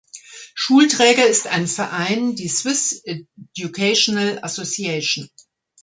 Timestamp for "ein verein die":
1.45-2.47